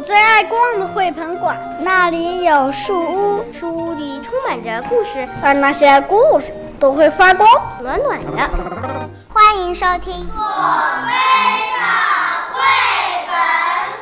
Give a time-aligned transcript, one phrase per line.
[0.00, 6.46] 我最爱逛的绘本馆，那里有树屋，树屋里充满着故事，而那些故事
[6.78, 7.46] 都会发光，
[7.82, 8.50] 暖暖的。
[9.28, 10.42] 欢迎收听《左
[11.04, 11.12] 飞
[11.76, 11.82] 的
[12.54, 12.62] 绘
[13.26, 13.34] 本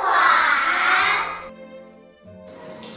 [0.00, 0.10] 馆》。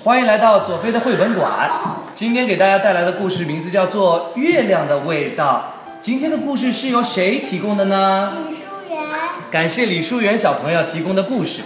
[0.04, 1.70] 欢迎来到左飞的绘本馆。
[2.16, 5.66] 今天给大家带来的故事名字叫做《月亮的味道》。
[6.02, 8.34] 今天的故事是由谁提供的呢？
[8.50, 9.06] 李淑媛。
[9.52, 11.62] 感谢李淑媛小朋友提供的故事。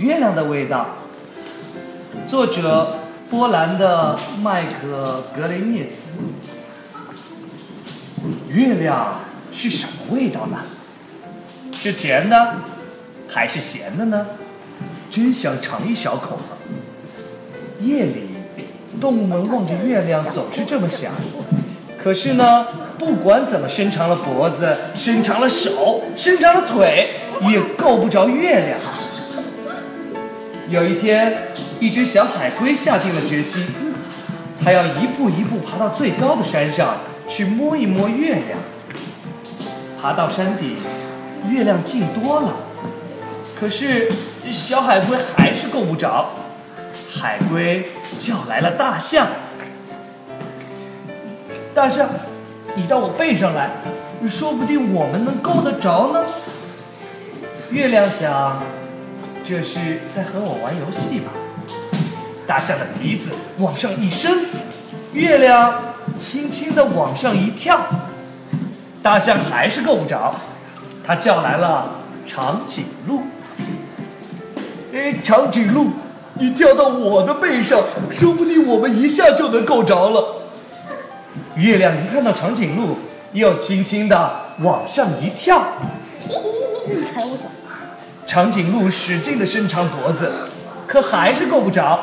[0.00, 0.96] 月亮的味道，
[2.24, 6.12] 作者波兰的麦克格雷涅茨。
[8.48, 9.20] 月亮
[9.52, 10.56] 是什么味道呢？
[11.74, 12.54] 是甜的，
[13.28, 14.26] 还是咸的呢？
[15.10, 16.74] 真想尝一小口呢。
[17.80, 18.30] 夜里，
[18.98, 21.12] 动物们望着月亮总是这么想。
[22.02, 22.66] 可是呢，
[22.98, 28.80] 不管怎么伸长了脖子、伸长了手、伸长了腿，也够不着月亮。
[30.70, 31.48] 有一天，
[31.80, 33.66] 一只小海龟下定了决心，
[34.62, 38.56] 它要一步一步爬到最高的山上去摸一摸月亮。
[40.00, 40.76] 爬到山顶，
[41.50, 42.54] 月亮近多了，
[43.58, 44.12] 可是
[44.52, 46.30] 小海龟还是够不着。
[47.12, 49.26] 海龟叫来了大象
[51.74, 52.08] ：“大象，
[52.76, 53.70] 你到我背上来，
[54.28, 56.24] 说不定我们能够得着呢。”
[57.72, 58.62] 月亮想。
[59.50, 61.32] 这是在和我玩游戏吧？
[62.46, 64.46] 大象的鼻子往上一伸，
[65.12, 67.80] 月亮轻轻地往上一跳，
[69.02, 70.36] 大象还是够不着，
[71.04, 71.96] 它叫来了
[72.28, 73.22] 长颈鹿。
[74.94, 75.88] 哎，长颈鹿，
[76.34, 80.42] 你跳到我的背上，说不定我们一下就能够着了。
[81.56, 82.98] 月亮一看到长颈鹿，
[83.32, 85.60] 又轻轻地往上一跳。
[86.86, 87.46] 你踩我脚。
[88.30, 90.48] 长颈鹿使劲地伸长脖子，
[90.86, 91.98] 可还是够不着。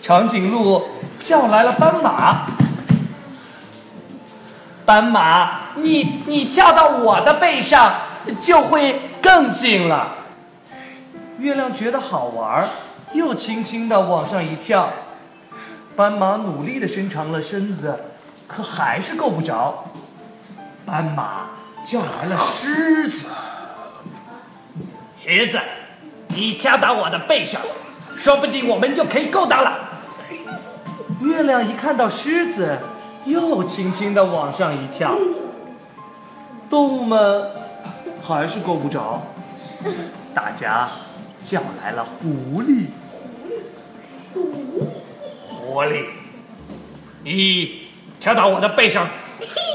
[0.00, 0.80] 长颈鹿
[1.20, 2.46] 叫来了斑马
[4.86, 7.92] ：“斑马，你你跳到我的背上，
[8.40, 10.14] 就会更近了。”
[11.40, 12.68] 月亮觉得好玩，
[13.12, 14.90] 又轻轻地往上一跳。
[15.96, 17.98] 斑马努力地伸长了身子，
[18.46, 19.86] 可还是够不着。
[20.86, 21.46] 斑马
[21.84, 23.26] 叫来了狮子。
[25.24, 25.60] 狮子，
[26.28, 27.60] 你跳到我的背上，
[28.16, 29.90] 说不定我们就可以够到了。
[31.20, 32.76] 月亮一看到狮子，
[33.24, 35.16] 又轻轻地往上一跳。
[36.68, 37.50] 动物们
[38.20, 39.22] 还是够不着，
[40.34, 40.88] 大家
[41.44, 42.86] 叫来了狐狸。
[45.48, 46.06] 狐狸，
[47.22, 47.86] 你
[48.18, 49.06] 跳到我的背上，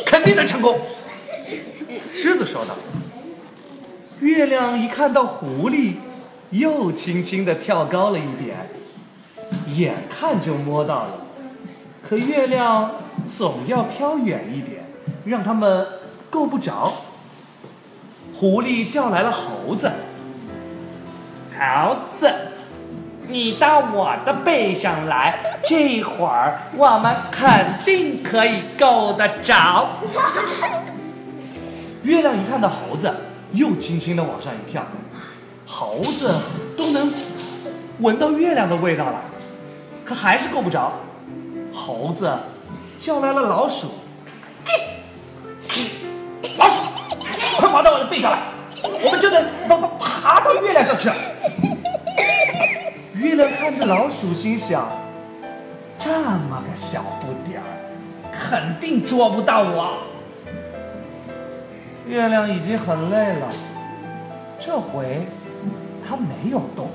[0.06, 0.78] 肯定能成功。
[2.12, 2.76] 狮子说道。
[4.20, 5.96] 月亮一看到狐狸，
[6.50, 8.58] 又轻轻地跳高了一点，
[9.76, 11.12] 眼看就摸到了，
[12.08, 12.92] 可月亮
[13.30, 14.84] 总要飘远一点，
[15.26, 15.86] 让他们
[16.30, 16.94] 够不着。
[18.36, 19.92] 狐狸叫来了猴子
[21.58, 22.32] ：“猴子，
[23.28, 27.50] 你到我的背上来，这会儿我们肯
[27.86, 29.90] 定可以够得着。
[32.04, 33.14] ”月亮一看到猴子。
[33.54, 34.84] 又轻轻的往上一跳，
[35.66, 36.36] 猴子
[36.76, 37.12] 都能
[38.00, 39.22] 闻到月亮的味道了，
[40.06, 40.94] 可还是够不着。
[41.74, 42.32] 猴子
[43.00, 43.88] 叫来了老鼠，
[46.58, 46.82] 老鼠，
[47.58, 48.40] 快跑到我的背上来，
[48.84, 51.10] 我们就能爬爬到月亮上去。
[53.16, 54.88] 月亮看着老鼠，心想：
[56.00, 57.66] 这么个小不点儿，
[58.32, 59.98] 肯定捉不到我。
[62.08, 63.48] 月亮已经很累了，
[64.58, 65.28] 这回
[66.08, 66.90] 它没有动。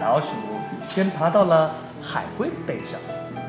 [0.00, 0.28] 老鼠
[0.88, 3.00] 先爬到了海龟的背上，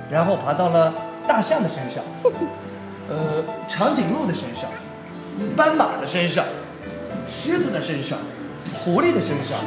[0.09, 0.93] 然后爬到了
[1.27, 2.03] 大象的身上，
[3.07, 4.69] 呃，长颈鹿的身上，
[5.55, 6.43] 斑马的身上，
[7.27, 8.17] 狮子的身上，
[8.73, 9.59] 狐狸的身上，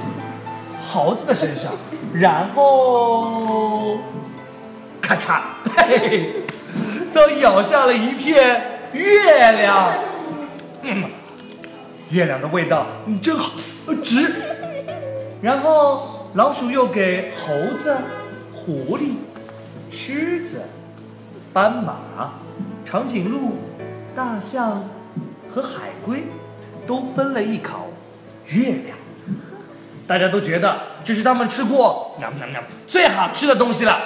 [0.88, 1.72] 猴子的身上，
[2.12, 3.98] 然后，
[5.00, 5.40] 咔嚓，
[5.76, 6.32] 嘿嘿，
[7.14, 10.07] 都咬下了一片月亮。
[10.82, 11.04] 嗯，
[12.10, 12.86] 月亮的味道
[13.22, 13.52] 真好，
[14.02, 14.32] 值。
[15.42, 17.96] 然后老鼠又给猴子、
[18.52, 19.12] 狐狸、
[19.90, 20.62] 狮子、
[21.52, 22.34] 斑马、
[22.84, 23.56] 长颈鹿、
[24.14, 24.88] 大象
[25.50, 26.24] 和海龟
[26.86, 27.92] 都分了一口
[28.46, 28.96] 月亮。
[30.06, 32.16] 大家都觉得这是他们吃过
[32.86, 34.00] 最好吃的东西了。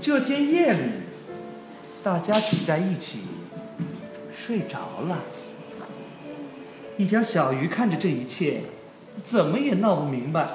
[0.00, 0.80] 这天夜里，
[2.02, 3.20] 大家挤在一起。
[4.40, 5.18] 睡着了，
[6.96, 8.62] 一条小鱼看着这一切，
[9.22, 10.48] 怎么也闹不明白，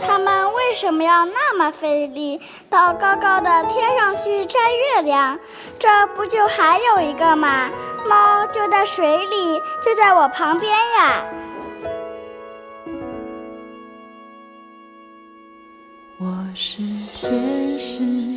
[0.00, 2.40] 他们为什么要那么费力
[2.70, 5.38] 到高高的天上去摘月亮？
[5.78, 7.68] 这不就还有一个吗？
[8.08, 11.24] 猫就在水里，就在我旁边呀。
[16.18, 18.31] 我是天使，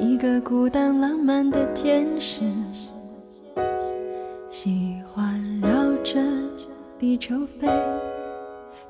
[0.00, 2.40] 一个孤单浪漫的天使，
[4.48, 5.68] 喜欢绕
[6.02, 6.18] 着
[6.98, 7.68] 地球飞，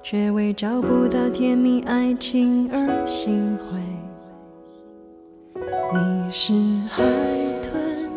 [0.05, 3.81] 却为找不到甜蜜爱情而心灰。
[5.93, 6.53] 你是
[6.89, 7.03] 海
[7.61, 8.09] 豚，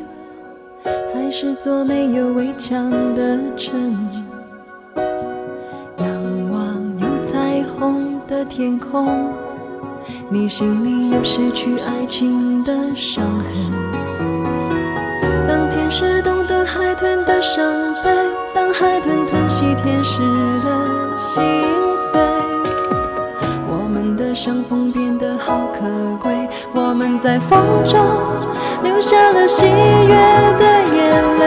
[1.11, 3.91] 还是座没有围墙的城？
[5.97, 9.33] 仰望有彩虹的天空，
[10.29, 13.45] 你心里有失去爱情的伤痕。
[15.47, 18.09] 当天使懂得海豚的伤悲，
[18.53, 20.19] 当海豚疼惜天使
[20.63, 20.67] 的
[21.33, 21.43] 心
[21.95, 22.19] 碎，
[23.69, 25.81] 我们的相逢变得好可
[26.21, 26.33] 贵。
[26.73, 27.99] 我们在风中
[28.83, 30.15] 留下了喜悦
[30.59, 30.65] 的
[30.95, 31.43] 眼泪。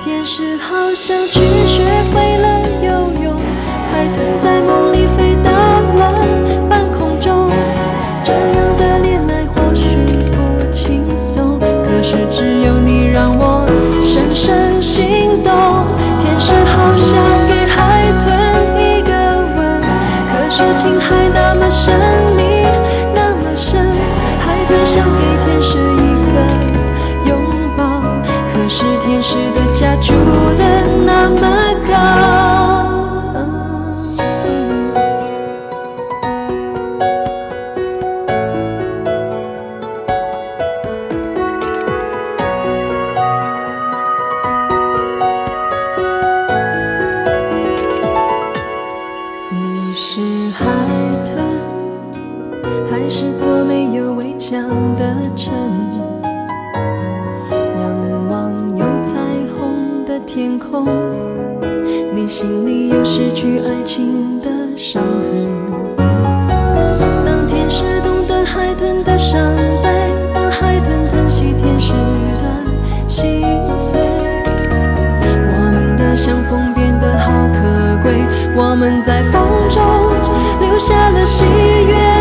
[0.00, 1.40] 天使好像去
[20.56, 21.92] 说情还那么神
[22.36, 22.64] 秘
[23.12, 23.84] 那么深。
[24.38, 27.32] 海豚想给天使一个拥
[27.76, 28.00] 抱，
[28.52, 30.14] 可是天使的家住
[30.56, 30.64] 的
[31.04, 31.40] 那么
[31.88, 32.23] 高。
[54.54, 55.52] 亮的城
[57.50, 59.18] 仰望有彩
[59.52, 60.86] 虹的天空
[62.14, 65.50] 你心里有失去爱情的伤痕。
[67.26, 69.90] 当天使懂得海豚的伤悲
[70.32, 73.42] 当海豚疼惜天使的心
[73.76, 73.98] 碎
[75.50, 78.22] 我们的相逢变得好可贵
[78.54, 79.82] 我们在风中
[80.60, 81.44] 留下了喜
[81.88, 82.13] 悦。